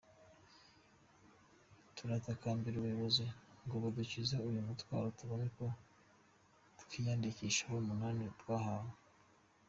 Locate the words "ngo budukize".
3.65-4.35